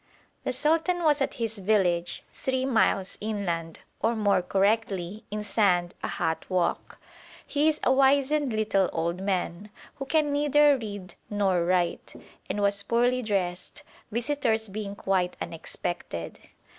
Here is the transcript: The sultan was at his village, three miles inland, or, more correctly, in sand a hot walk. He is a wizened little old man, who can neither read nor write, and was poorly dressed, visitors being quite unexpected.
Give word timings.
The 0.45 0.51
sultan 0.51 1.03
was 1.03 1.21
at 1.21 1.35
his 1.35 1.59
village, 1.59 2.23
three 2.33 2.65
miles 2.65 3.19
inland, 3.21 3.81
or, 3.99 4.15
more 4.15 4.41
correctly, 4.41 5.25
in 5.29 5.43
sand 5.43 5.93
a 6.01 6.07
hot 6.07 6.49
walk. 6.49 6.97
He 7.45 7.67
is 7.67 7.79
a 7.83 7.91
wizened 7.93 8.51
little 8.51 8.89
old 8.93 9.21
man, 9.21 9.69
who 9.97 10.05
can 10.07 10.33
neither 10.33 10.75
read 10.75 11.13
nor 11.29 11.63
write, 11.65 12.15
and 12.49 12.61
was 12.63 12.81
poorly 12.81 13.21
dressed, 13.21 13.83
visitors 14.09 14.69
being 14.69 14.95
quite 14.95 15.37
unexpected. 15.39 16.39